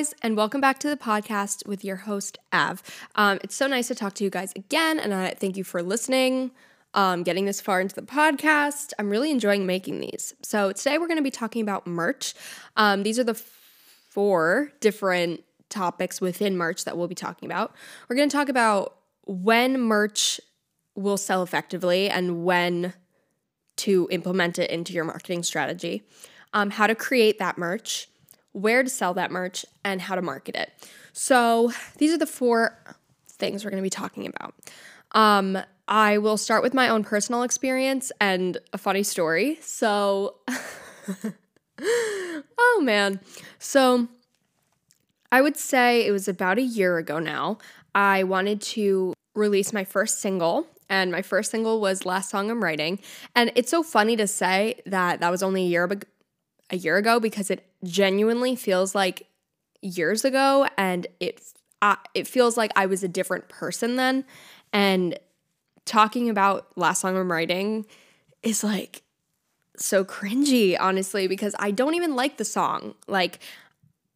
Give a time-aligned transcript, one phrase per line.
[0.00, 2.80] guys, and welcome back to the podcast with your host, Ave.
[3.16, 5.82] Um, it's so nice to talk to you guys again, and I thank you for
[5.82, 6.52] listening,
[6.94, 8.94] um, getting this far into the podcast.
[8.98, 10.32] I'm really enjoying making these.
[10.40, 12.32] So, today we're going to be talking about merch.
[12.78, 17.74] Um, these are the four different topics within merch that we'll be talking about.
[18.08, 20.40] We're going to talk about when merch
[20.94, 22.94] will sell effectively and when
[23.76, 26.04] to implement it into your marketing strategy,
[26.54, 28.08] um, how to create that merch
[28.52, 30.72] where to sell that merch, and how to market it.
[31.12, 32.78] So, these are the four
[33.28, 34.54] things we're going to be talking about.
[35.12, 39.58] Um, I will start with my own personal experience and a funny story.
[39.60, 40.36] So,
[41.82, 43.20] oh man.
[43.58, 44.08] So,
[45.32, 47.58] I would say it was about a year ago now.
[47.94, 52.62] I wanted to release my first single, and my first single was Last Song I'm
[52.62, 52.98] Writing.
[53.34, 55.84] And it's so funny to say that that was only a year
[56.70, 59.26] a year ago because it genuinely feels like
[59.82, 61.42] years ago and it
[61.82, 64.24] uh, it feels like I was a different person then.
[64.72, 65.18] And
[65.84, 67.86] talking about last song I'm writing
[68.42, 69.02] is like
[69.76, 72.94] so cringy honestly because I don't even like the song.
[73.08, 73.40] Like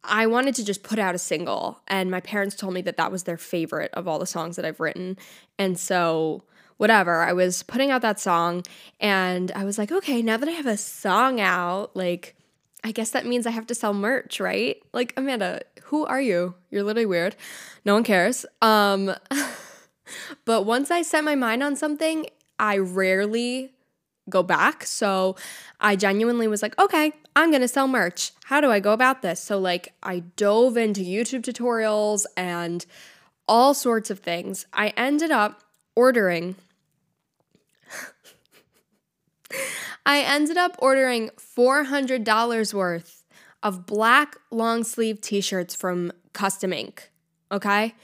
[0.03, 3.11] I wanted to just put out a single and my parents told me that that
[3.11, 5.17] was their favorite of all the songs that I've written.
[5.57, 6.43] And so
[6.77, 8.63] whatever I was putting out that song
[8.99, 12.35] and I was like okay now that I have a song out like
[12.85, 14.77] I guess that means I have to sell merch, right?
[14.93, 16.53] Like, Amanda, who are you?
[16.69, 17.35] You're literally weird.
[17.83, 18.45] No one cares.
[18.61, 19.11] Um,
[20.45, 22.27] but once I set my mind on something,
[22.59, 23.71] I rarely
[24.29, 24.85] go back.
[24.85, 25.35] So
[25.79, 28.33] I genuinely was like, okay, I'm going to sell merch.
[28.43, 29.41] How do I go about this?
[29.41, 32.85] So, like, I dove into YouTube tutorials and
[33.47, 34.67] all sorts of things.
[34.73, 35.63] I ended up
[35.95, 36.55] ordering
[40.05, 43.25] I ended up ordering $400 worth
[43.63, 47.11] of black long sleeve t shirts from Custom Ink,
[47.51, 47.95] okay?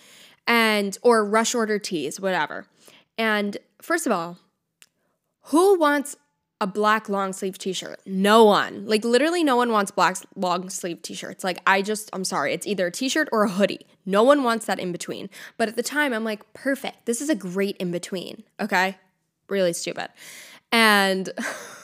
[0.47, 2.65] And, or rush order tees, whatever.
[3.17, 4.37] And first of all,
[5.45, 6.15] who wants
[6.61, 7.99] a black long sleeve t-shirt.
[8.05, 8.85] No one.
[8.85, 11.43] Like literally no one wants black long sleeve t-shirts.
[11.43, 13.87] Like I just I'm sorry, it's either a t-shirt or a hoodie.
[14.05, 15.29] No one wants that in between.
[15.57, 17.07] But at the time I'm like, "Perfect.
[17.07, 18.97] This is a great in between." Okay?
[19.49, 20.09] Really stupid.
[20.71, 21.31] And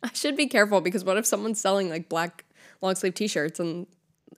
[0.02, 2.44] I should be careful because what if someone's selling like black
[2.80, 3.86] long sleeve t-shirts and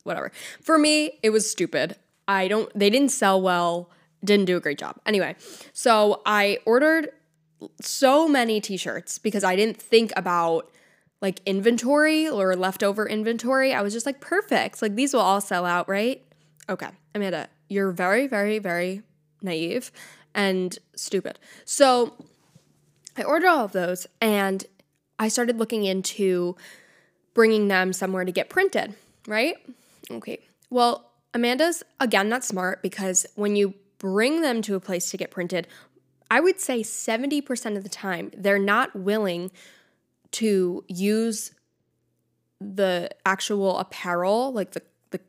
[0.05, 0.33] whatever.
[0.61, 1.97] For me, it was stupid.
[2.27, 3.91] I don't they didn't sell well,
[4.25, 4.97] didn't do a great job.
[5.07, 5.37] Anyway,
[5.73, 7.11] so I ordered
[7.81, 10.71] so many t-shirts because I didn't think about
[11.21, 13.73] like inventory or leftover inventory.
[13.73, 14.83] I was just like, perfect.
[14.83, 16.25] Like these will all sell out, right?
[16.69, 16.89] Okay.
[17.15, 19.03] Amanda, you're very, very, very
[19.41, 19.93] naive
[20.35, 21.39] and stupid.
[21.65, 22.15] So
[23.17, 24.65] I ordered all of those and
[25.19, 26.57] I started looking into
[27.35, 28.95] bringing them somewhere to get printed,
[29.27, 29.57] right?
[30.11, 30.41] Okay.
[30.71, 35.31] Well, Amanda's again not smart because when you bring them to a place to get
[35.31, 35.67] printed,
[36.31, 39.51] I would say 70% of the time they're not willing
[40.33, 41.53] to use
[42.61, 45.21] the actual apparel, like the the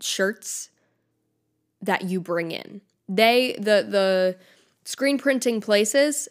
[0.00, 0.70] shirts
[1.82, 2.80] that you bring in.
[3.08, 4.36] They the the
[4.84, 6.28] screen printing places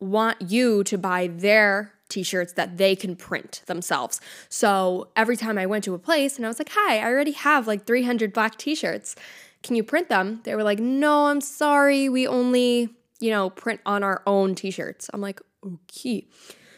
[0.00, 4.20] want you to buy their t-shirts that they can print themselves.
[4.48, 7.32] So every time I went to a place and I was like, "Hi, I already
[7.32, 9.16] have like 300 black t-shirts.
[9.62, 12.08] Can you print them?" They were like, "No, I'm sorry.
[12.08, 12.90] We only,
[13.20, 16.26] you know, print on our own t-shirts." I'm like, "Okay."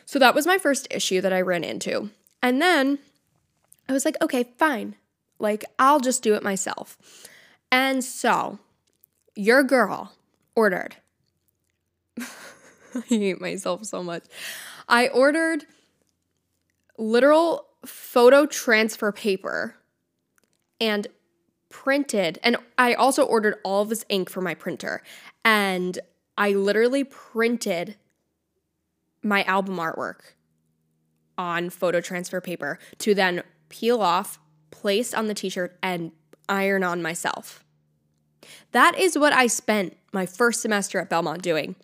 [0.06, 2.10] So that was my first issue that I ran into.
[2.42, 2.98] And then
[3.88, 4.96] I was like, "Okay, fine.
[5.38, 6.96] Like I'll just do it myself."
[7.70, 8.58] And so
[9.34, 10.12] your girl
[10.56, 10.96] ordered
[12.94, 14.24] I hate myself so much.
[14.88, 15.66] I ordered
[16.96, 19.76] literal photo transfer paper
[20.80, 21.06] and
[21.68, 25.02] printed, and I also ordered all of this ink for my printer.
[25.44, 25.98] And
[26.36, 27.96] I literally printed
[29.22, 30.34] my album artwork
[31.36, 34.38] on photo transfer paper to then peel off,
[34.70, 36.12] place on the t shirt, and
[36.48, 37.64] iron on myself.
[38.72, 41.76] That is what I spent my first semester at Belmont doing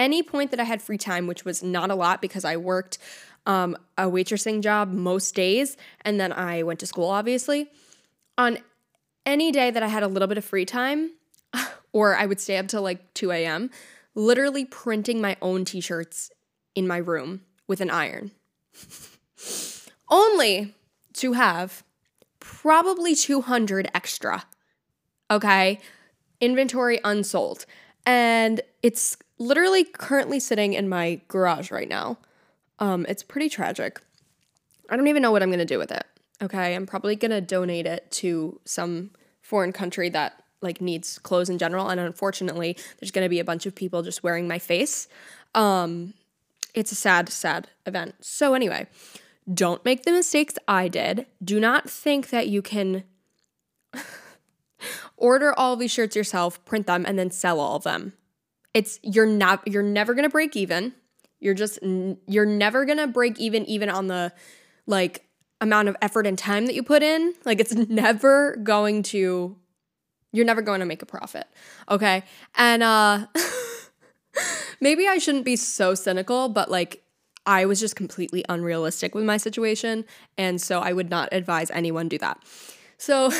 [0.00, 2.98] any point that I had free time, which was not a lot because I worked
[3.46, 7.68] um, a waitressing job most days and then I went to school, obviously.
[8.38, 8.58] On
[9.26, 11.12] any day that I had a little bit of free time,
[11.92, 13.70] or I would stay up till like 2 a.m.,
[14.14, 16.30] literally printing my own t shirts
[16.74, 18.30] in my room with an iron.
[20.10, 20.74] Only
[21.14, 21.84] to have
[22.40, 24.44] probably 200 extra.
[25.30, 25.78] Okay.
[26.40, 27.66] Inventory unsold.
[28.06, 32.18] And it's literally currently sitting in my garage right now.
[32.78, 34.00] Um, it's pretty tragic.
[34.88, 36.04] I don't even know what I'm gonna do with it.
[36.42, 39.10] Okay, I'm probably gonna donate it to some
[39.40, 41.88] foreign country that like needs clothes in general.
[41.88, 45.08] And unfortunately, there's gonna be a bunch of people just wearing my face.
[45.54, 46.14] Um,
[46.74, 48.14] it's a sad, sad event.
[48.20, 48.86] So anyway,
[49.52, 51.26] don't make the mistakes I did.
[51.42, 53.04] Do not think that you can
[55.16, 58.12] order all these shirts yourself, print them, and then sell all of them.
[58.74, 60.94] It's you're not you're never gonna break even.
[61.40, 64.32] You're just you're never gonna break even even on the
[64.86, 65.24] like
[65.60, 67.34] amount of effort and time that you put in.
[67.44, 69.56] Like it's never going to
[70.32, 71.46] you're never going to make a profit.
[71.90, 72.22] Okay?
[72.54, 73.26] And uh
[74.80, 77.02] maybe I shouldn't be so cynical, but like
[77.46, 80.04] I was just completely unrealistic with my situation,
[80.36, 82.38] and so I would not advise anyone do that.
[82.98, 83.32] So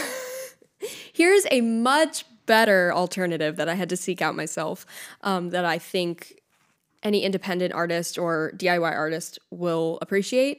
[1.12, 4.84] here's a much better alternative that I had to seek out myself
[5.20, 6.40] um, that I think
[7.00, 10.58] any independent artist or DIY artist will appreciate.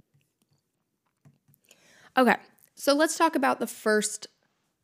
[2.16, 2.38] Okay,
[2.76, 4.28] so let's talk about the first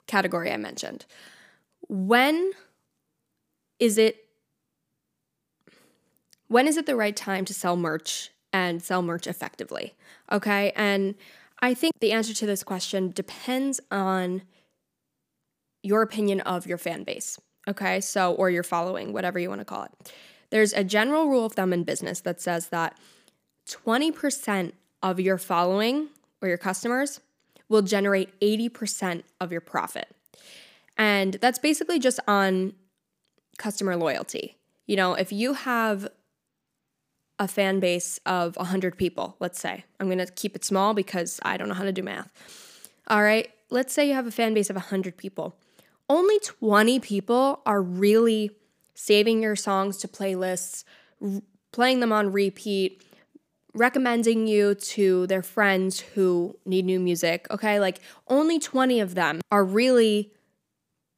[0.05, 1.05] category I mentioned.
[1.87, 2.51] When
[3.79, 4.17] is it
[6.49, 9.95] when is it the right time to sell merch and sell merch effectively?
[10.29, 10.73] Okay?
[10.75, 11.15] And
[11.61, 14.41] I think the answer to this question depends on
[15.83, 17.39] your opinion of your fan base.
[17.67, 18.01] Okay?
[18.01, 20.13] So or your following, whatever you want to call it.
[20.49, 22.97] There's a general rule of thumb in business that says that
[23.67, 24.71] 20%
[25.03, 26.09] of your following
[26.41, 27.19] or your customers
[27.69, 30.07] will generate 80% of your profit.
[30.97, 32.73] And that's basically just on
[33.57, 34.55] customer loyalty.
[34.85, 36.07] You know, if you have
[37.39, 41.39] a fan base of 100 people, let's say, I'm going to keep it small because
[41.43, 42.31] I don't know how to do math.
[43.07, 45.55] All right, let's say you have a fan base of 100 people.
[46.09, 48.51] Only 20 people are really
[48.93, 50.83] saving your songs to playlists,
[51.21, 53.03] r- playing them on repeat,
[53.73, 57.79] recommending you to their friends who need new music, okay?
[57.79, 60.31] Like only 20 of them are really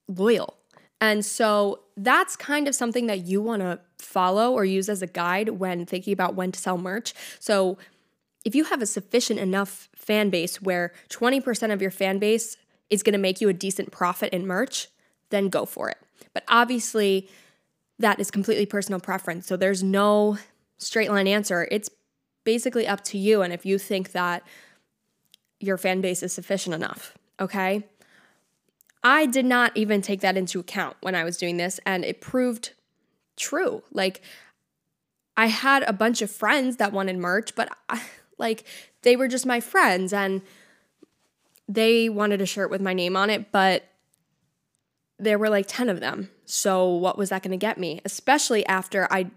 [0.07, 0.55] loyal.
[1.01, 5.07] And so that's kind of something that you want to follow or use as a
[5.07, 7.13] guide when thinking about when to sell merch.
[7.39, 7.77] So
[8.43, 12.57] if you have a sufficient enough fan base where 20% of your fan base
[12.89, 14.87] is going to make you a decent profit in merch,
[15.29, 15.97] then go for it.
[16.33, 17.29] But obviously,
[17.99, 19.47] that is completely personal preference.
[19.47, 20.37] So there's no
[20.77, 21.67] straight line answer.
[21.71, 21.89] It's
[22.43, 24.43] basically up to you and if you think that
[25.59, 27.83] your fan base is sufficient enough, okay?
[29.03, 32.21] I did not even take that into account when I was doing this, and it
[32.21, 32.71] proved
[33.37, 33.83] true.
[33.91, 34.21] Like,
[35.37, 38.01] I had a bunch of friends that wanted merch, but I,
[38.37, 38.65] like,
[39.03, 40.41] they were just my friends, and
[41.69, 43.85] they wanted a shirt with my name on it, but
[45.19, 46.29] there were like 10 of them.
[46.45, 48.01] So, what was that going to get me?
[48.03, 49.29] Especially after I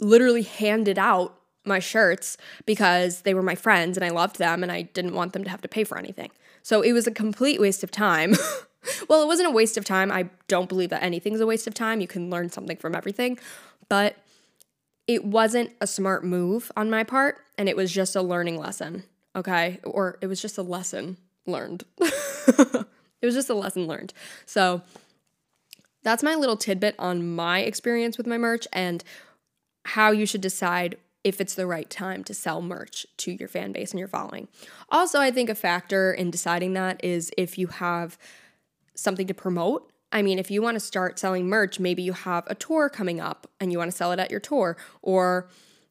[0.00, 1.34] literally handed out
[1.64, 5.32] my shirts because they were my friends and I loved them and I didn't want
[5.32, 6.30] them to have to pay for anything.
[6.62, 8.34] So it was a complete waste of time.
[9.08, 10.12] well, it wasn't a waste of time.
[10.12, 12.00] I don't believe that anything's a waste of time.
[12.00, 13.38] You can learn something from everything.
[13.88, 14.16] But
[15.06, 19.04] it wasn't a smart move on my part and it was just a learning lesson.
[19.34, 19.80] Okay?
[19.84, 21.16] Or it was just a lesson
[21.50, 21.84] learned.
[21.98, 22.86] it
[23.22, 24.12] was just a lesson learned.
[24.46, 24.82] So
[26.02, 29.04] that's my little tidbit on my experience with my merch and
[29.84, 33.72] how you should decide if it's the right time to sell merch to your fan
[33.72, 34.48] base and your following.
[34.88, 38.16] Also, I think a factor in deciding that is if you have
[38.94, 39.90] something to promote.
[40.12, 43.20] I mean, if you want to start selling merch, maybe you have a tour coming
[43.20, 45.48] up and you want to sell it at your tour, or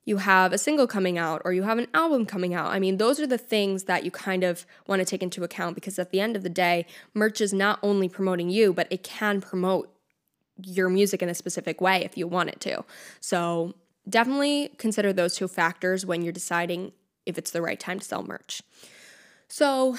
[0.09, 2.71] you have a single coming out, or you have an album coming out.
[2.71, 5.75] I mean, those are the things that you kind of want to take into account
[5.75, 9.03] because at the end of the day, merch is not only promoting you, but it
[9.03, 9.93] can promote
[10.63, 12.83] your music in a specific way if you want it to.
[13.21, 13.75] So,
[14.09, 16.91] definitely consider those two factors when you're deciding
[17.27, 18.63] if it's the right time to sell merch.
[19.47, 19.95] So,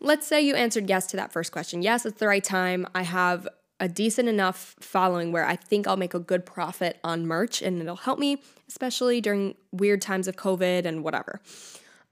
[0.00, 1.82] let's say you answered yes to that first question.
[1.82, 2.86] Yes, it's the right time.
[2.94, 3.46] I have
[3.80, 7.80] a decent enough following where I think I'll make a good profit on merch and
[7.80, 11.40] it'll help me, especially during weird times of COVID and whatever.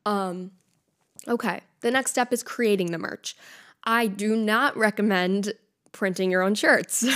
[0.06, 0.52] Um,
[1.28, 3.36] okay, the next step is creating the merch.
[3.84, 5.52] I do not recommend
[5.92, 7.06] printing your own shirts.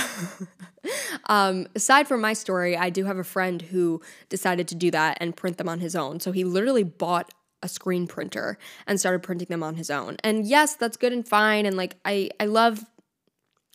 [1.25, 5.17] um, aside from my story, I do have a friend who decided to do that
[5.19, 6.19] and print them on his own.
[6.19, 7.33] So he literally bought
[7.63, 10.17] a screen printer and started printing them on his own.
[10.23, 11.65] And yes, that's good and fine.
[11.65, 12.85] And like I, I love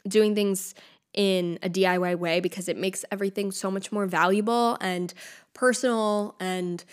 [0.06, 0.74] doing things
[1.14, 5.14] in a DIY way because it makes everything so much more valuable and
[5.54, 6.84] personal and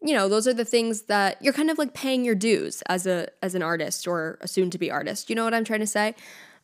[0.00, 3.06] you know those are the things that you're kind of like paying your dues as
[3.06, 5.28] a as an artist or a soon to be artist.
[5.28, 6.14] You know what i'm trying to say?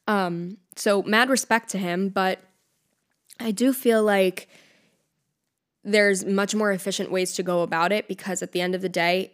[0.07, 2.41] Um, so mad respect to him, but
[3.41, 4.49] I do feel like
[5.83, 8.89] there's much more efficient ways to go about it because at the end of the
[8.89, 9.33] day,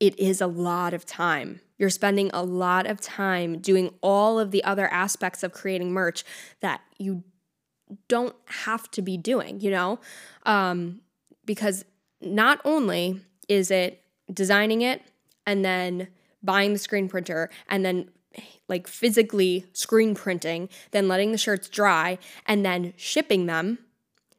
[0.00, 1.60] it is a lot of time.
[1.76, 6.24] You're spending a lot of time doing all of the other aspects of creating merch
[6.60, 7.22] that you
[8.08, 10.00] don't have to be doing, you know?
[10.44, 11.00] Um,
[11.44, 11.84] because
[12.20, 14.02] not only is it
[14.32, 15.02] designing it
[15.46, 16.08] and then
[16.42, 18.10] buying the screen printer and then
[18.68, 23.78] like physically screen printing, then letting the shirts dry and then shipping them.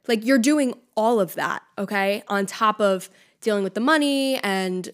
[0.08, 2.24] Like you're doing all of that, okay?
[2.28, 3.10] On top of
[3.42, 4.90] dealing with the money and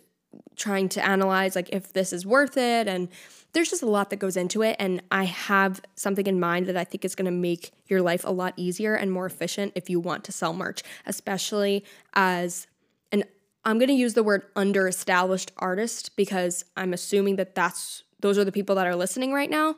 [0.55, 3.09] trying to analyze like if this is worth it and
[3.53, 6.75] there's just a lot that goes into it and I have something in mind that
[6.75, 9.89] I think is going to make your life a lot easier and more efficient if
[9.89, 12.67] you want to sell merch, especially as
[13.11, 13.23] an
[13.63, 18.37] I'm going to use the word under established artist because I'm assuming that that's those
[18.37, 19.75] are the people that are listening right now.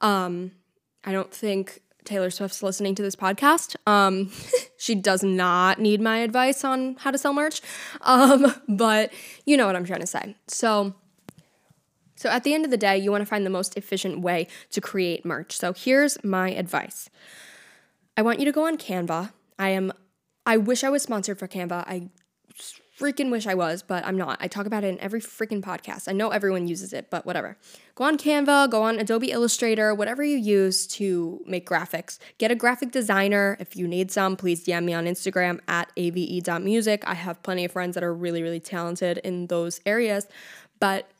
[0.00, 0.52] Um,
[1.04, 3.76] I don't think Taylor Swift's listening to this podcast.
[3.86, 4.30] Um,
[4.76, 7.60] she does not need my advice on how to sell merch,
[8.02, 9.12] um, but
[9.44, 10.36] you know what I'm trying to say.
[10.48, 10.94] So,
[12.16, 14.46] so at the end of the day, you want to find the most efficient way
[14.70, 15.56] to create merch.
[15.56, 17.08] So here's my advice.
[18.16, 19.32] I want you to go on Canva.
[19.58, 19.92] I am.
[20.46, 21.84] I wish I was sponsored for Canva.
[21.86, 22.08] I
[23.00, 24.36] freaking wish I was, but I'm not.
[24.40, 26.06] I talk about it in every freaking podcast.
[26.06, 27.56] I know everyone uses it, but whatever.
[27.94, 32.18] Go on Canva, go on Adobe Illustrator, whatever you use to make graphics.
[32.36, 33.56] Get a graphic designer.
[33.58, 37.02] If you need some, please DM me on Instagram at ave.music.
[37.06, 40.26] I have plenty of friends that are really, really talented in those areas,
[40.78, 41.10] but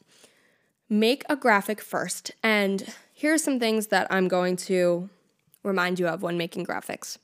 [0.91, 2.33] make a graphic first.
[2.43, 5.09] And here's some things that I'm going to
[5.63, 7.17] remind you of when making graphics.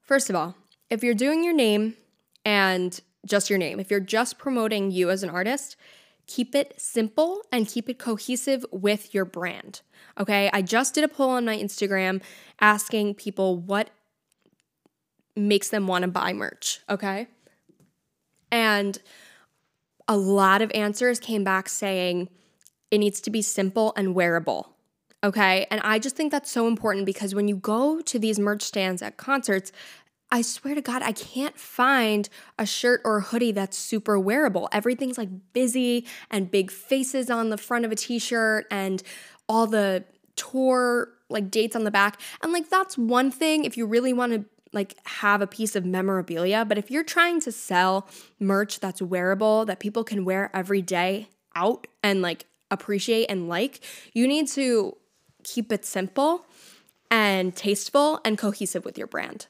[0.00, 0.54] First of all,
[0.88, 1.96] if you're doing your name
[2.44, 3.78] and just your name.
[3.78, 5.76] If you're just promoting you as an artist,
[6.26, 9.82] keep it simple and keep it cohesive with your brand.
[10.18, 12.22] Okay, I just did a poll on my Instagram
[12.60, 13.90] asking people what
[15.34, 16.80] makes them want to buy merch.
[16.90, 17.28] Okay,
[18.50, 18.98] and
[20.08, 22.28] a lot of answers came back saying
[22.90, 24.72] it needs to be simple and wearable.
[25.24, 25.66] Okay.
[25.70, 29.02] And I just think that's so important because when you go to these merch stands
[29.02, 29.70] at concerts,
[30.32, 32.26] I swear to God, I can't find
[32.58, 34.66] a shirt or a hoodie that's super wearable.
[34.72, 39.02] Everything's like busy and big faces on the front of a t shirt and
[39.46, 42.18] all the tour like dates on the back.
[42.42, 45.84] And like that's one thing if you really want to like have a piece of
[45.84, 48.08] memorabilia, but if you're trying to sell
[48.40, 53.80] merch that's wearable that people can wear every day out and like appreciate and like,
[54.14, 54.96] you need to
[55.44, 56.46] keep it simple
[57.10, 59.48] and tasteful and cohesive with your brand.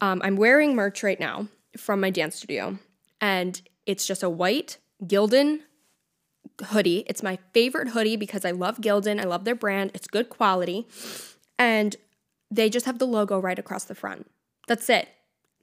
[0.00, 2.78] Um, I'm wearing merch right now from my dance studio,
[3.20, 5.60] and it's just a white Gildan
[6.66, 7.04] hoodie.
[7.06, 9.20] It's my favorite hoodie because I love Gildan.
[9.20, 9.92] I love their brand.
[9.94, 10.86] It's good quality.
[11.58, 11.96] And
[12.50, 14.30] they just have the logo right across the front.
[14.66, 15.08] That's it.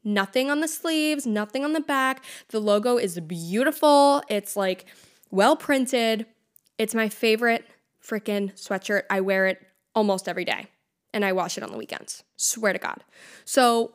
[0.04, 2.24] Nothing on the sleeves, nothing on the back.
[2.50, 4.22] The logo is beautiful.
[4.30, 4.86] It's like
[5.32, 6.28] well printed.
[6.78, 7.66] It's my favorite
[8.04, 9.04] freaking sweatshirt.
[9.10, 9.66] I wear it
[9.96, 10.68] almost every day
[11.14, 12.24] and I wash it on the weekends.
[12.36, 13.04] Swear to God.
[13.46, 13.94] So,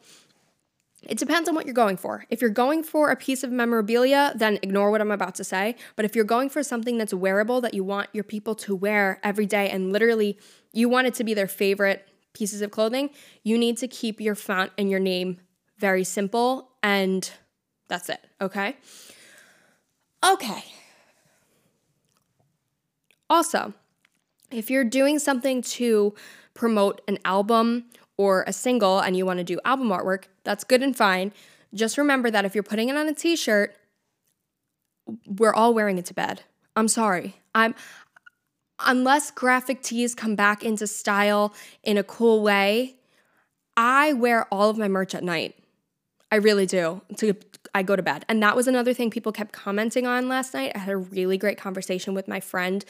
[1.02, 2.25] it depends on what you're going for.
[2.28, 5.76] If you're going for a piece of memorabilia, then ignore what I'm about to say.
[5.97, 9.19] But if you're going for something that's wearable that you want your people to wear
[9.23, 10.38] every day and literally
[10.73, 13.11] you want it to be their favorite pieces of clothing,
[13.42, 15.38] you need to keep your font and your name
[15.78, 17.30] very simple and
[17.88, 18.76] that's it, okay?
[20.25, 20.64] Okay.
[23.28, 23.73] Also,
[24.50, 26.14] if you're doing something to
[26.52, 27.87] promote an album
[28.20, 31.32] or a single and you want to do album artwork, that's good and fine.
[31.72, 33.74] Just remember that if you're putting it on a t shirt,
[35.26, 36.42] we're all wearing it to bed.
[36.76, 37.36] I'm sorry.
[37.54, 37.74] I'm
[38.78, 42.96] unless graphic tees come back into style in a cool way,
[43.74, 45.54] I wear all of my merch at night.
[46.30, 47.00] I really do.
[47.16, 47.34] To
[47.74, 48.26] I go to bed.
[48.28, 50.72] And that was another thing people kept commenting on last night.
[50.74, 52.84] I had a really great conversation with my friend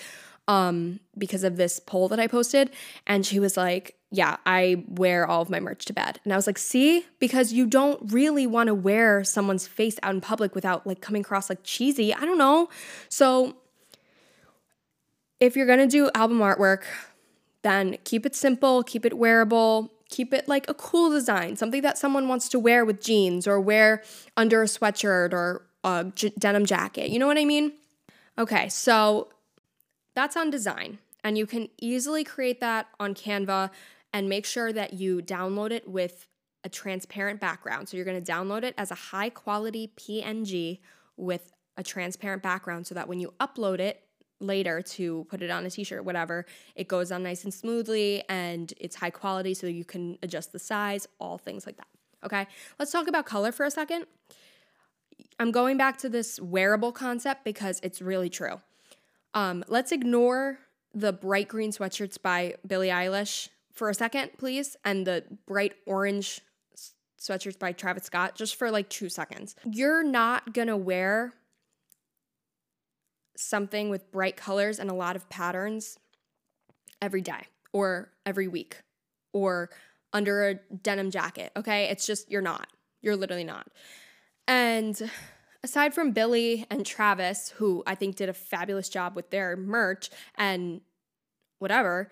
[0.48, 2.70] um, because of this poll that I posted.
[3.06, 6.20] And she was like, Yeah, I wear all of my merch to bed.
[6.24, 10.14] And I was like, See, because you don't really want to wear someone's face out
[10.14, 12.12] in public without like coming across like cheesy.
[12.12, 12.68] I don't know.
[13.08, 13.56] So
[15.38, 16.82] if you're gonna do album artwork,
[17.62, 21.96] then keep it simple, keep it wearable, keep it like a cool design, something that
[21.96, 24.02] someone wants to wear with jeans or wear
[24.36, 27.10] under a sweatshirt or a j- denim jacket.
[27.10, 27.72] You know what I mean?
[28.38, 29.28] Okay, so
[30.14, 30.98] that's on design.
[31.22, 33.70] And you can easily create that on Canva
[34.12, 36.26] and make sure that you download it with
[36.64, 37.88] a transparent background.
[37.88, 40.80] So you're going to download it as a high quality PNG
[41.16, 44.02] with a transparent background so that when you upload it
[44.40, 48.72] later to put it on a t-shirt whatever it goes on nice and smoothly and
[48.78, 51.86] it's high quality so you can adjust the size all things like that
[52.24, 52.46] okay
[52.78, 54.06] let's talk about color for a second
[55.40, 58.60] I'm going back to this wearable concept because it's really true.
[59.34, 60.58] Um, let's ignore
[60.92, 66.40] the bright green sweatshirts by Billie Eilish for a second, please, and the bright orange
[67.20, 69.54] sweatshirts by Travis Scott just for like two seconds.
[69.64, 71.34] You're not gonna wear
[73.36, 75.98] something with bright colors and a lot of patterns
[77.00, 78.82] every day or every week
[79.32, 79.70] or
[80.12, 81.84] under a denim jacket, okay?
[81.84, 82.66] It's just, you're not.
[83.00, 83.68] You're literally not.
[84.48, 85.10] And
[85.62, 90.10] aside from Billie and Travis, who I think did a fabulous job with their merch
[90.36, 90.80] and
[91.58, 92.10] whatever,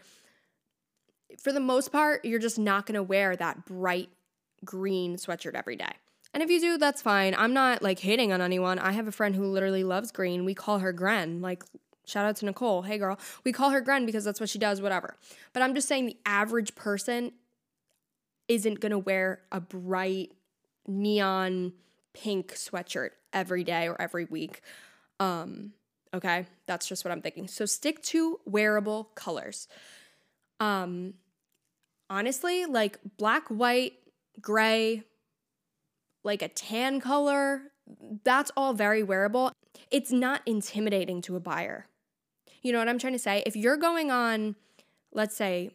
[1.39, 4.09] for the most part, you're just not gonna wear that bright
[4.65, 5.93] green sweatshirt every day.
[6.35, 7.35] And if you do, that's fine.
[7.37, 8.79] I'm not like hating on anyone.
[8.79, 10.45] I have a friend who literally loves green.
[10.45, 11.41] We call her Gren.
[11.41, 11.65] Like,
[12.07, 12.83] shout out to Nicole.
[12.83, 13.19] Hey, girl.
[13.45, 15.17] We call her Gren because that's what she does, whatever.
[15.53, 17.33] But I'm just saying the average person
[18.47, 20.33] isn't gonna wear a bright
[20.87, 21.73] neon
[22.15, 24.61] pink sweatshirt every day or every week.
[25.21, 25.73] Um,
[26.15, 27.49] okay, that's just what I'm thinking.
[27.49, 29.69] So stick to wearable colors.
[30.61, 31.15] Um,
[32.11, 33.95] honestly, like black, white,
[34.41, 35.05] gray,
[36.25, 37.63] like a tan color,
[38.25, 39.53] that's all very wearable.
[39.91, 41.87] It's not intimidating to a buyer.
[42.63, 43.43] You know what I'm trying to say?
[43.47, 44.57] If you're going on,
[45.13, 45.71] let's say,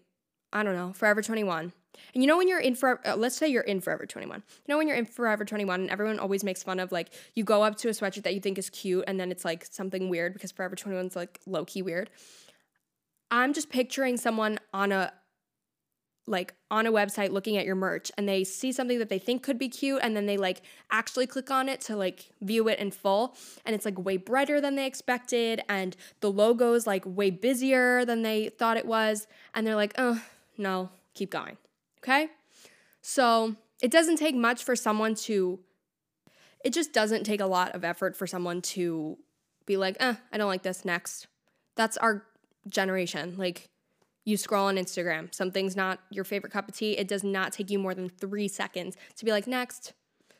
[0.52, 1.74] I don't know, Forever 21,
[2.14, 4.44] and you know when you're in for uh, let's say you're in Forever 21.
[4.48, 7.44] You know when you're in Forever 21 and everyone always makes fun of like you
[7.44, 10.10] go up to a sweatshirt that you think is cute and then it's like something
[10.10, 12.10] weird because Forever 21's like low key weird.
[13.32, 15.12] I'm just picturing someone on a
[16.26, 19.44] like on a website looking at your merch and they see something that they think
[19.44, 22.80] could be cute and then they like actually click on it to like view it
[22.80, 23.36] in full
[23.66, 28.06] and it's like way brighter than they expected and the logo is like way busier
[28.06, 30.22] than they thought it was and they're like oh
[30.58, 31.58] no keep going
[32.04, 32.28] okay
[33.02, 35.60] so it doesn't take much for someone to
[36.64, 39.18] it just doesn't take a lot of effort for someone to
[39.66, 41.28] be like eh, i don't like this next
[41.76, 42.24] that's our
[42.70, 43.70] generation like
[44.26, 47.70] you scroll on Instagram, something's not your favorite cup of tea, it does not take
[47.70, 49.94] you more than three seconds to be like, next.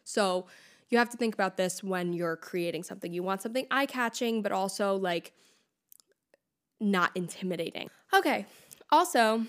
[0.04, 0.46] So
[0.90, 3.12] you have to think about this when you're creating something.
[3.12, 5.34] You want something eye catching, but also like
[6.80, 7.90] not intimidating.
[8.14, 8.46] Okay.
[8.90, 9.46] Also,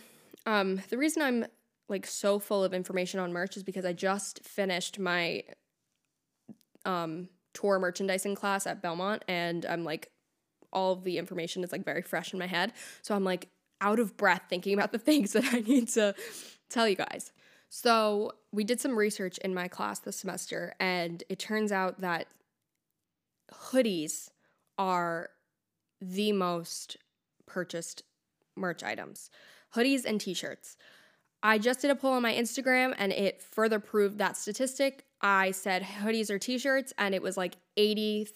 [0.47, 1.47] um, the reason I'm
[1.89, 5.45] like so full of information on merch is because I just finished my
[6.85, 10.11] um, tour merchandising class at Belmont and I'm like
[10.73, 12.73] all of the information is like very fresh in my head.
[13.03, 13.49] So I'm like
[13.81, 16.15] out of breath thinking about the things that I need to
[16.69, 17.33] tell you guys.
[17.71, 22.29] So, we did some research in my class this semester, and it turns out that
[23.53, 24.29] hoodies
[24.79, 25.31] are
[26.01, 26.99] the most
[27.47, 28.05] purchased
[28.55, 29.29] merch items
[29.75, 30.77] hoodies and t shirts.
[31.47, 35.05] I just did a poll on my Instagram and it further proved that statistic.
[35.21, 38.31] I said hoodies or t shirts, and it was like 83%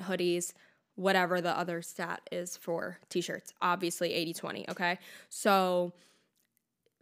[0.00, 0.52] hoodies,
[0.94, 3.52] whatever the other stat is for t shirts.
[3.60, 4.68] Obviously, 80 20.
[4.70, 4.98] Okay.
[5.28, 5.92] So,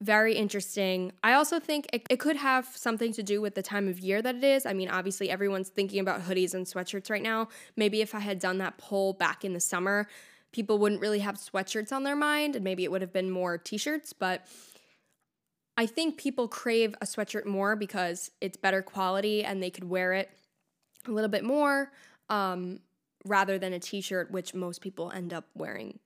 [0.01, 1.13] very interesting.
[1.23, 4.21] I also think it, it, could have something to do with the time of year
[4.21, 4.67] that it is.
[4.67, 7.49] I mean, obviously, everyone's thinking about hoodies and sweatshirts right now.
[7.77, 10.09] Maybe if I had done that poll back in the summer,
[10.53, 13.59] people wouldn't really have sweatshirts on their mind and maybe it would have been more
[13.59, 14.13] t shirts.
[14.13, 14.47] But
[15.77, 20.13] I think people crave a sweatshirt more because it's better quality and they could wear
[20.13, 20.31] it
[21.07, 21.93] a little bit more.
[22.29, 22.81] Um,
[23.25, 25.99] rather than a t shirt, which most people end up wearing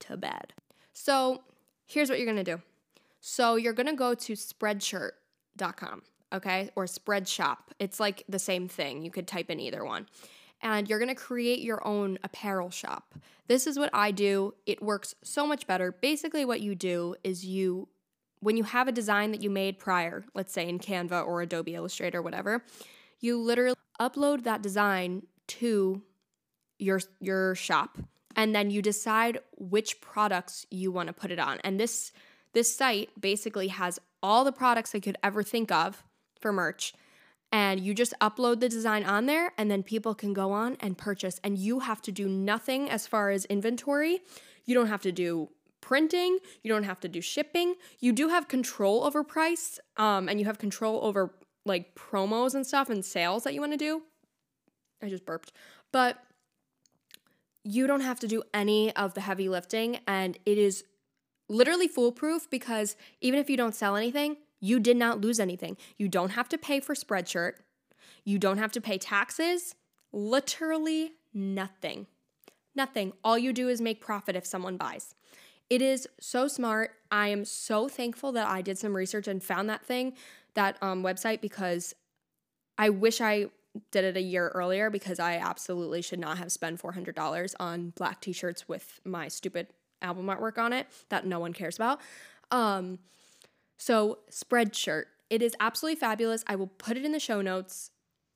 [0.00, 0.52] to bed.
[0.92, 1.42] So
[1.86, 2.60] here's what you're gonna do.
[3.20, 7.58] So you're gonna go to spreadshirt.com, okay, or Spreadshop.
[7.78, 9.02] It's like the same thing.
[9.02, 10.08] You could type in either one.
[10.60, 13.14] And you're gonna create your own apparel shop.
[13.48, 14.54] This is what I do.
[14.66, 15.92] It works so much better.
[15.92, 17.88] Basically, what you do is you,
[18.44, 21.74] when you have a design that you made prior, let's say in Canva or Adobe
[21.74, 22.62] Illustrator, whatever,
[23.20, 26.02] you literally upload that design to
[26.78, 27.98] your your shop
[28.36, 31.58] and then you decide which products you want to put it on.
[31.64, 32.12] And this
[32.52, 36.04] this site basically has all the products I could ever think of
[36.38, 36.92] for merch.
[37.50, 40.98] And you just upload the design on there, and then people can go on and
[40.98, 41.40] purchase.
[41.44, 44.20] And you have to do nothing as far as inventory.
[44.64, 45.50] You don't have to do
[45.84, 46.38] printing.
[46.62, 47.74] You don't have to do shipping.
[48.00, 51.34] You do have control over price, um, and you have control over
[51.66, 54.02] like promos and stuff and sales that you want to do.
[55.02, 55.52] I just burped.
[55.92, 56.18] But
[57.64, 60.84] you don't have to do any of the heavy lifting and it is
[61.48, 65.76] literally foolproof because even if you don't sell anything, you did not lose anything.
[65.98, 67.54] You don't have to pay for Spreadshirt.
[68.24, 69.74] You don't have to pay taxes.
[70.12, 72.06] Literally nothing.
[72.74, 73.12] Nothing.
[73.22, 75.14] All you do is make profit if someone buys.
[75.70, 76.92] It is so smart.
[77.10, 80.14] I am so thankful that I did some research and found that thing,
[80.54, 81.94] that um, website, because
[82.76, 83.46] I wish I
[83.90, 88.20] did it a year earlier because I absolutely should not have spent $400 on black
[88.20, 89.68] t shirts with my stupid
[90.02, 92.00] album artwork on it that no one cares about.
[92.50, 92.98] Um,
[93.78, 95.04] so, Spreadshirt.
[95.30, 96.44] It is absolutely fabulous.
[96.46, 97.90] I will put it in the show notes.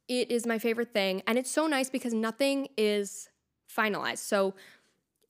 [0.09, 1.23] It is my favorite thing.
[1.27, 3.29] And it's so nice because nothing is
[3.75, 4.19] finalized.
[4.19, 4.55] So,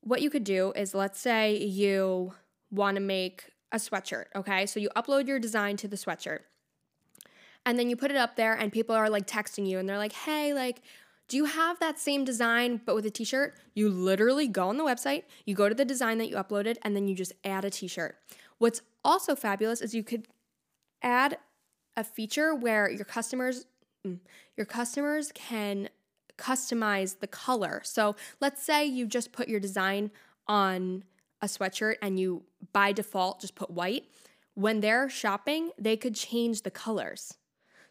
[0.03, 2.35] what you could do is let's say you
[2.71, 4.67] want to make a sweatshirt, okay?
[4.67, 6.41] So, you upload your design to the sweatshirt.
[7.67, 9.99] And then you put it up there, and people are like texting you, and they're
[9.99, 10.81] like, hey, like,
[11.29, 13.55] do you have that same design but with a t shirt?
[13.75, 16.97] You literally go on the website, you go to the design that you uploaded, and
[16.97, 18.17] then you just add a t shirt.
[18.57, 20.27] What's also fabulous is you could
[21.03, 21.39] add
[21.97, 23.67] a feature where your customers
[24.07, 24.19] mm,
[24.57, 25.89] your customers can
[26.39, 27.83] customize the color.
[27.85, 30.11] So let's say you just put your design
[30.47, 31.05] on
[31.43, 34.05] a sweatshirt and you by default just put white.
[34.55, 37.35] When they're shopping, they could change the colors.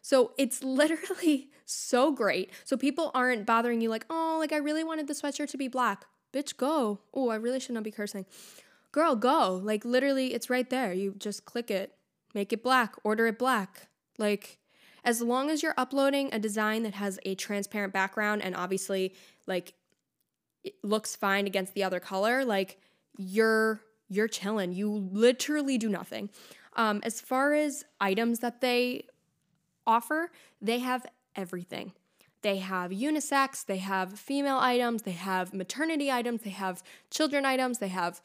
[0.02, 2.50] So it's literally so great.
[2.64, 5.68] So people aren't bothering you like, oh, like I really wanted the sweatshirt to be
[5.68, 6.04] black.
[6.32, 7.00] Bitch, go.
[7.14, 8.26] Oh, I really should not be cursing.
[8.92, 9.60] Girl, go.
[9.62, 10.92] Like literally, it's right there.
[10.92, 11.94] You just click it,
[12.34, 13.88] make it black, order it black.
[14.18, 14.57] Like,
[15.08, 19.14] as long as you're uploading a design that has a transparent background and obviously
[19.46, 19.72] like
[20.62, 22.78] it looks fine against the other color, like
[23.16, 24.74] you're you're chilling.
[24.74, 26.28] You literally do nothing.
[26.74, 29.06] Um, as far as items that they
[29.86, 31.92] offer, they have everything.
[32.42, 37.78] They have unisex, they have female items, they have maternity items, they have children items,
[37.78, 38.20] they have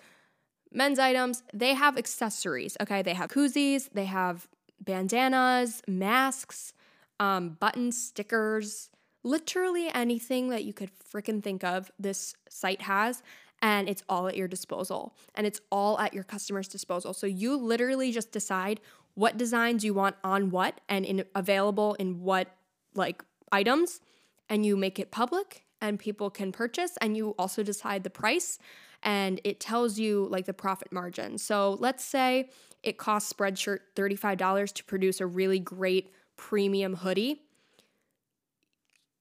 [0.71, 3.01] men's items, they have accessories, okay?
[3.01, 4.47] They have koozies, they have
[4.83, 6.73] bandanas, masks,
[7.19, 8.89] um, buttons, stickers,
[9.23, 13.23] literally anything that you could freaking think of, this site has.
[13.61, 17.13] And it's all at your disposal and it's all at your customer's disposal.
[17.13, 18.81] So you literally just decide
[19.15, 22.49] what designs you want on what and in available in what
[22.93, 24.01] like items
[24.49, 28.59] and you make it public and people can purchase and you also decide the price
[29.01, 31.37] and it tells you like the profit margin.
[31.37, 32.49] So let's say
[32.83, 37.41] it costs Spreadshirt $35 to produce a really great premium hoodie.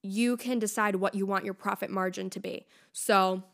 [0.03, 2.67] You can decide what you want your profit margin to be.
[2.93, 3.45] So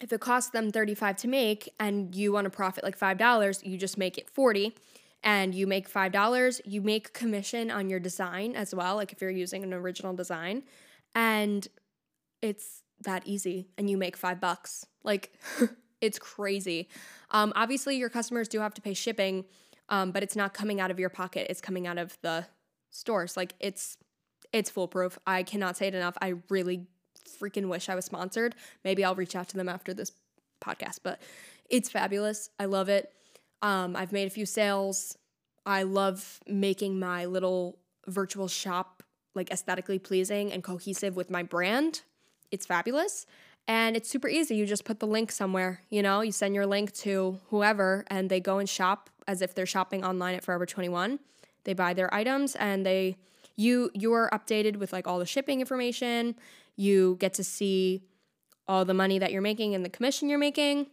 [0.00, 3.78] if it costs them 35 to make and you want to profit like $5, you
[3.78, 4.74] just make it 40
[5.22, 9.30] and you make $5, you make commission on your design as well, like if you're
[9.30, 10.64] using an original design.
[11.14, 11.66] And
[12.42, 14.86] it's that easy and you make 5 bucks.
[15.04, 15.32] Like
[16.00, 16.88] it's crazy.
[17.30, 19.44] Um, obviously your customers do have to pay shipping,
[19.88, 21.46] um, but it's not coming out of your pocket.
[21.48, 22.46] It's coming out of the
[22.90, 23.36] stores.
[23.36, 23.98] Like it's
[24.52, 25.18] it's foolproof.
[25.26, 26.16] I cannot say it enough.
[26.20, 26.86] I really
[27.40, 28.54] freaking wish I was sponsored.
[28.84, 30.12] Maybe I'll reach out to them after this
[30.62, 31.20] podcast, but
[31.68, 32.50] it's fabulous.
[32.58, 33.12] I love it.
[33.62, 35.18] Um, I've made a few sales.
[35.64, 39.02] I love making my little virtual shop
[39.34, 42.02] like aesthetically pleasing and cohesive with my brand.
[42.50, 43.26] It's fabulous.
[43.68, 44.54] And it's super easy.
[44.54, 48.30] You just put the link somewhere, you know, you send your link to whoever and
[48.30, 51.18] they go and shop as if they're shopping online at Forever 21.
[51.64, 53.16] They buy their items and they
[53.56, 56.36] you you are updated with like all the shipping information.
[56.76, 58.04] You get to see
[58.68, 60.86] all the money that you're making and the commission you're making.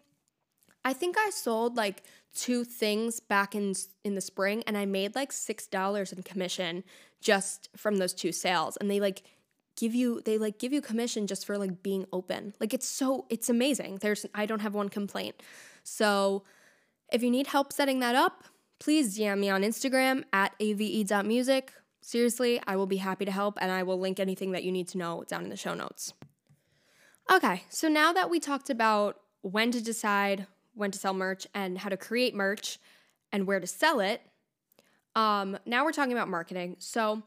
[0.83, 5.13] I think I sold like two things back in in the spring and I made
[5.13, 6.83] like $6 in commission
[7.21, 9.21] just from those two sales and they like
[9.75, 12.53] give you they like give you commission just for like being open.
[12.59, 13.99] Like it's so it's amazing.
[14.01, 15.41] There's I don't have one complaint.
[15.83, 16.43] So
[17.11, 18.43] if you need help setting that up,
[18.79, 21.71] please DM me on Instagram at ave.music.
[22.01, 24.87] Seriously, I will be happy to help and I will link anything that you need
[24.89, 26.13] to know down in the show notes.
[27.31, 31.77] Okay, so now that we talked about when to decide when to sell merch and
[31.77, 32.79] how to create merch
[33.31, 34.21] and where to sell it.
[35.15, 36.77] Um, now we're talking about marketing.
[36.79, 37.23] So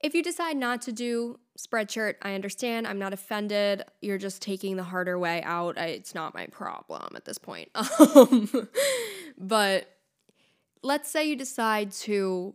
[0.00, 2.86] if you decide not to do Spreadshirt, I understand.
[2.86, 3.82] I'm not offended.
[4.02, 5.78] You're just taking the harder way out.
[5.78, 7.70] I, it's not my problem at this point.
[7.98, 8.68] Um,
[9.38, 9.90] but
[10.82, 12.54] let's say you decide to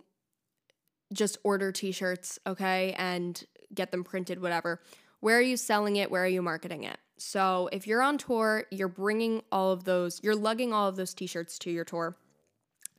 [1.13, 4.82] just order t shirts, okay, and get them printed, whatever.
[5.19, 6.10] Where are you selling it?
[6.10, 6.97] Where are you marketing it?
[7.17, 11.13] So if you're on tour, you're bringing all of those, you're lugging all of those
[11.13, 12.15] t shirts to your tour.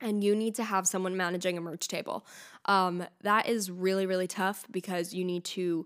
[0.01, 2.25] And you need to have someone managing a merch table.
[2.65, 5.85] Um, that is really, really tough because you need to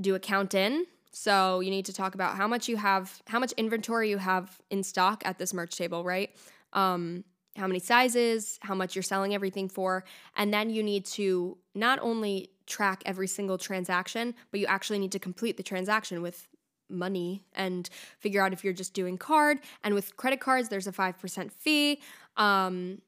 [0.00, 0.86] do a count in.
[1.12, 4.60] So you need to talk about how much you have, how much inventory you have
[4.70, 6.30] in stock at this merch table, right?
[6.72, 7.24] Um,
[7.56, 10.04] how many sizes, how much you're selling everything for.
[10.36, 15.12] And then you need to not only track every single transaction, but you actually need
[15.12, 16.48] to complete the transaction with
[16.90, 19.58] money and figure out if you're just doing card.
[19.84, 22.00] And with credit cards, there's a 5% fee.
[22.36, 23.00] Um,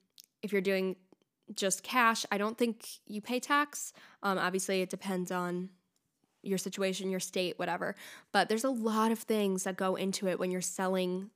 [0.42, 0.96] if you're doing
[1.54, 3.92] just cash, I don't think you pay tax.
[4.22, 5.70] Um, obviously, it depends on
[6.42, 7.94] your situation, your state, whatever.
[8.32, 11.30] But there's a lot of things that go into it when you're selling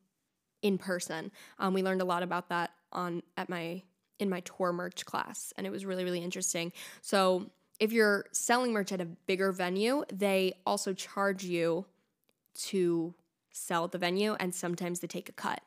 [0.63, 1.31] in person.
[1.59, 3.83] Um, we learned a lot about that on at my
[4.19, 6.73] in my tour merch class, and it was really really interesting.
[7.03, 11.87] So if you're selling merch at a bigger venue, they also charge you
[12.65, 13.15] to
[13.51, 15.61] sell the venue, and sometimes they take a cut.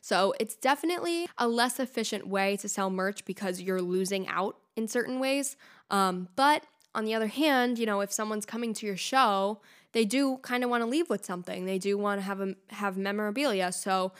[0.00, 4.86] So it's definitely a less efficient way to sell merch because you're losing out in
[4.86, 5.56] certain ways.
[5.90, 9.60] Um, but on the other hand, you know, if someone's coming to your show,
[9.92, 11.66] they do kind of want to leave with something.
[11.66, 13.72] They do want to have a, have memorabilia.
[13.72, 14.12] So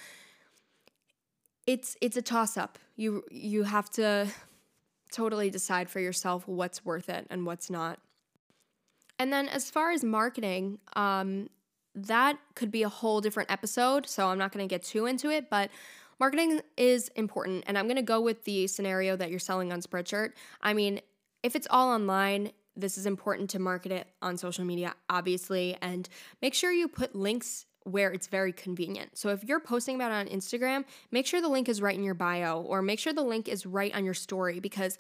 [1.67, 2.79] it's it's a toss up.
[2.97, 4.29] You you have to
[5.13, 7.99] totally decide for yourself what's worth it and what's not.
[9.19, 11.49] And then as far as marketing, um,
[11.97, 14.07] that could be a whole different episode.
[14.07, 15.71] So I'm not going to get too into it, but
[16.21, 17.65] marketing is important.
[17.67, 20.33] And I'm going to go with the scenario that you're selling on Spreadshirt.
[20.61, 21.01] I mean,
[21.43, 26.09] if it's all online, this is important to market it on social media, obviously, and
[26.43, 29.17] make sure you put links where it's very convenient.
[29.17, 32.03] So if you're posting about it on Instagram, make sure the link is right in
[32.03, 34.99] your bio or make sure the link is right on your story because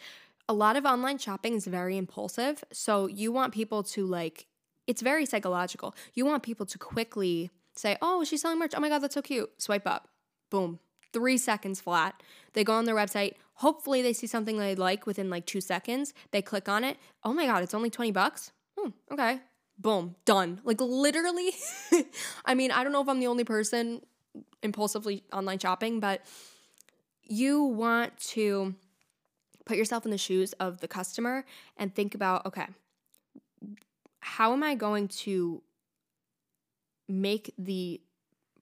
[0.48, 2.62] a lot of online shopping is very impulsive.
[2.72, 4.46] So you want people to like
[4.87, 5.94] it's very psychological.
[6.14, 8.72] You want people to quickly say, "Oh, she's selling merch.
[8.77, 10.09] Oh my god, that's so cute." Swipe up.
[10.51, 10.79] Boom.
[11.12, 12.22] 3 seconds flat.
[12.53, 13.35] They go on their website.
[13.55, 16.12] Hopefully they see something they like within like 2 seconds.
[16.31, 16.99] They click on it.
[17.25, 19.40] "Oh my god, it's only 20 bucks." Hmm, okay.
[19.79, 20.61] Boom, done.
[20.64, 21.53] Like literally
[22.44, 24.03] I mean, I don't know if I'm the only person
[24.62, 26.22] impulsively online shopping, but
[27.22, 28.75] you want to
[29.64, 31.44] put yourself in the shoes of the customer
[31.77, 32.66] and think about, okay,
[34.27, 35.62] how am I going to
[37.09, 38.01] make the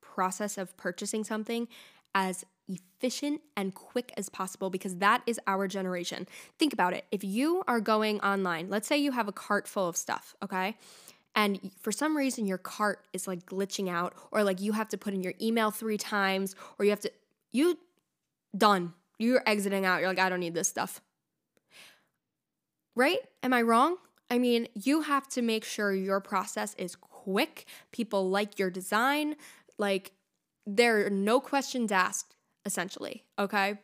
[0.03, 1.67] process of purchasing something
[2.15, 6.27] as efficient and quick as possible because that is our generation.
[6.59, 7.05] Think about it.
[7.11, 10.77] If you are going online, let's say you have a cart full of stuff, okay?
[11.35, 14.99] And for some reason your cart is like glitching out or like you have to
[14.99, 17.13] put in your email 3 times or you have to
[17.51, 17.79] you
[18.57, 18.93] done.
[19.19, 20.01] You're exiting out.
[20.01, 21.01] You're like I don't need this stuff.
[22.95, 23.19] Right?
[23.43, 23.97] Am I wrong?
[24.31, 27.67] I mean, you have to make sure your process is quick.
[27.93, 29.37] People like your design.
[29.79, 30.13] Like,
[30.67, 32.35] there are no questions asked,
[32.65, 33.79] essentially, okay?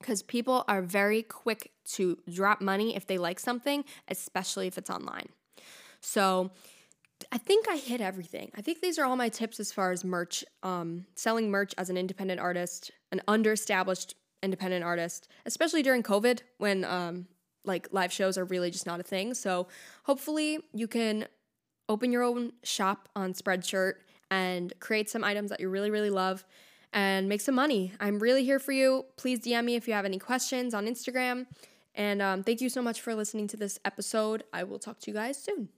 [0.00, 4.90] Because people are very quick to drop money if they like something, especially if it's
[4.90, 5.28] online.
[6.00, 6.50] So,
[7.30, 8.50] I think I hit everything.
[8.56, 11.88] I think these are all my tips as far as merch, um, selling merch as
[11.88, 17.26] an independent artist, an underestablished independent artist, especially during COVID when um,
[17.64, 19.34] like live shows are really just not a thing.
[19.34, 19.68] So
[20.04, 21.26] hopefully you can
[21.88, 23.94] open your own shop on Spreadshirt
[24.30, 26.44] and create some items that you really, really love
[26.92, 27.92] and make some money.
[28.00, 29.06] I'm really here for you.
[29.16, 31.46] Please DM me if you have any questions on Instagram.
[31.94, 34.44] And um, thank you so much for listening to this episode.
[34.52, 35.68] I will talk to you guys soon.